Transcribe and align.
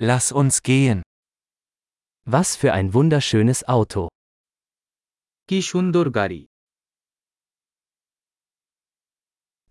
Lass 0.00 0.30
uns 0.30 0.62
gehen. 0.62 1.02
Was 2.24 2.54
für 2.56 2.72
ein 2.72 2.94
wunderschönes 2.94 3.64
Auto. 3.76 4.02
কি 5.48 5.58
সুন্দর 5.70 6.06
গাড়ি 6.18 6.40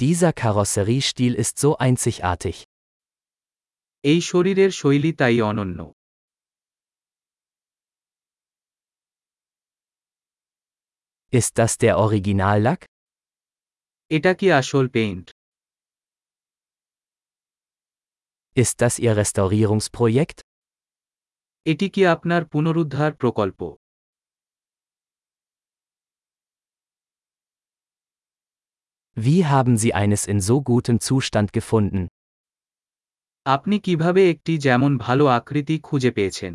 Dieser 0.00 0.32
Karosseriestil 0.42 1.32
ist 1.42 1.54
so 1.64 1.70
einzigartig. 1.86 2.56
এই 4.04 4.20
শরীরের 4.30 4.70
শৈলী 4.80 5.12
তাই 5.20 5.36
অনন্য 5.50 5.80
Ist 11.32 11.52
das 11.60 11.72
der 11.82 11.94
Originallack? 12.06 12.80
এটা 14.10 14.32
কি 14.40 14.46
আসল 14.60 14.86
paint 14.96 15.26
Ist 18.55 18.75
das 18.81 18.93
Ihr 18.99 19.13
Restaurierungsprojekt? 19.21 20.39
এটি 21.65 21.87
কি 21.93 22.01
আপনার 22.15 22.41
পুনরুদ্ধার 22.53 23.11
প্রকল্প 23.21 23.59
Wie 29.17 29.45
haben 29.53 29.75
Sie 29.77 29.93
eines 30.01 30.21
in 30.31 30.39
so 30.47 30.55
gutem 30.69 30.97
Zustand 31.07 31.49
gefunden? 31.57 32.01
আপনি 33.45 33.75
কিভাবে 33.85 34.21
একটি 34.33 34.53
যেমন 34.65 34.91
ভালো 35.05 35.25
আকৃতি 35.37 35.75
খুঁজে 35.87 36.11
পেয়েছেন 36.17 36.53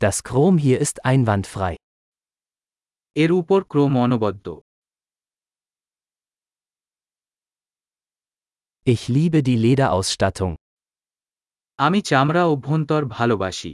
Das 0.00 0.16
Chrom 0.22 0.54
hier 0.58 0.78
ist 0.78 0.96
einwandfrei. 1.04 1.74
এর 3.16 3.30
উপর 3.40 3.60
ক্রম 3.72 3.92
অনবদ্য 4.04 4.46
Ich 8.86 9.02
liebe 9.16 9.38
die 9.48 9.58
Lederausstattung. 9.64 10.52
আমি 11.78 11.98
চামড়া 12.08 12.42
অভ্যন্তর 12.54 13.02
ভালোবাসি 13.16 13.72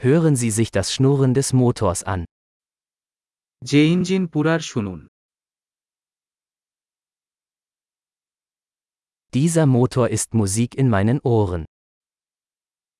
Hören 0.00 0.34
Sie 0.36 0.50
sich 0.58 0.70
das 0.70 0.86
Schnurren 0.94 1.32
des 1.38 1.48
Motors 1.60 2.00
an. 2.14 2.20
যে 3.62 3.80
ইঞ্জিন 3.94 4.22
পুরার 4.32 4.60
শুনুন 4.70 5.00
Dieser 9.34 9.66
Motor 9.76 10.06
ist 10.16 10.28
Musik 10.40 10.70
in 10.82 10.88
meinen 10.94 11.18
Ohren. 11.36 11.62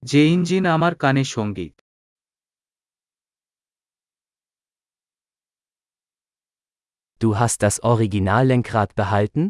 যে 0.03 0.20
ইঞ্জিন 0.34 0.64
আমার 0.77 0.92
কানে 1.03 1.25
সঙ্গীত 1.34 1.75
Du 7.20 7.28
hast 7.41 7.59
das 7.62 7.77
Originallenkrad 7.92 8.91
behalten? 9.00 9.42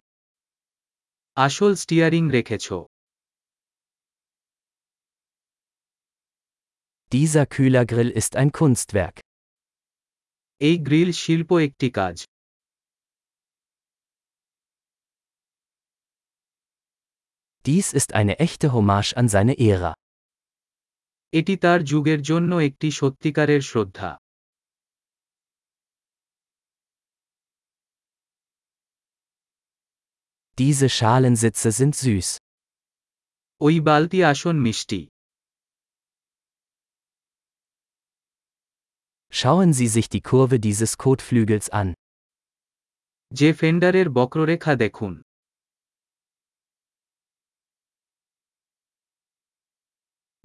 আসল 1.37 1.73
স্টিয়ারিং 1.83 2.25
রেখেছ 2.37 2.67
Dieser 7.13 7.45
Kühlergrill 7.55 8.11
ist 8.21 8.33
ein 8.41 8.51
Kunstwerk. 8.59 9.17
এই 10.61 10.77
গ্রিল 10.87 11.11
শিল্প 11.23 11.51
একটি 11.67 11.89
কাজ 11.99 12.17
Dies 17.67 17.89
ist 17.93 18.11
eine 18.21 18.35
echte 18.39 18.67
Hommage 18.75 19.11
an 19.21 19.27
seine 19.35 19.55
Ära. 19.71 19.93
এটি 21.33 21.55
তার 21.57 21.81
যুগের 21.83 22.21
জন্য 22.23 22.51
একটি 22.69 22.89
সত্যিকারের 22.91 23.63
শ্রদ্ধা 23.63 24.11
Diese 30.59 30.89
Schalensitze 30.89 31.71
sind 31.73 31.95
süß. 31.95 32.29
ওই 33.61 33.75
বালতি 33.81 34.19
আসন 34.25 34.57
মিষ্টি 34.67 35.01
Schauen 39.33 39.71
Sie 39.79 39.89
sich 39.89 40.07
die 40.09 40.23
Kurve 40.23 40.57
dieses 40.61 40.93
Kotflügels 40.99 41.67
an. 41.81 41.89
যে 43.33 43.49
ফেন্ডারের 43.53 44.09
বক্ররেখা 44.11 44.73
দেখুন 44.77 45.13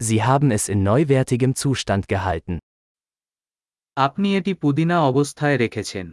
Sie 0.03 0.19
haben 0.23 0.49
es 0.51 0.63
in 0.73 0.79
neuwertigem 0.83 1.51
Zustand 1.61 2.03
gehalten. 2.13 2.55
আপনি 3.97 4.27
এটি 4.39 4.53
পুদিনা 4.63 4.97
অবস্থায় 5.11 5.57
রেখেছেন 5.63 6.07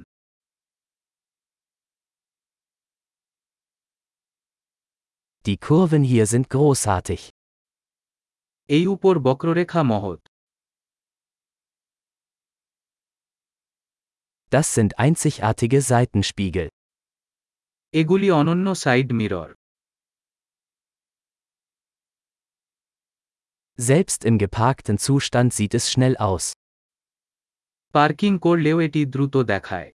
Die 5.44 5.58
Kurven 5.58 6.02
hier 6.02 6.26
sind 6.32 6.47
großartig. 6.54 7.20
এই 8.69 8.84
উপর 8.94 9.14
বক্ররেখা 9.26 9.80
মহৎ 9.92 10.20
Das 14.52 14.66
sind 14.76 14.91
einzigartige 15.04 15.80
Seitenspiegel. 15.91 16.66
এগুলি 17.94 18.28
অনন্য 18.41 18.66
side 18.84 19.08
mirror 19.20 19.50
Selbst 23.80 24.24
im 24.24 24.38
geparkten 24.38 24.97
Zustand 24.98 25.52
sieht 25.52 25.74
es 25.74 25.84
schnell 25.92 26.16
aus. 26.28 26.44
Parking 27.94 28.32
করলেও 28.38 28.76
এটি 28.80 29.00
দ্রুত 29.04 29.34
দেখায় 29.52 29.88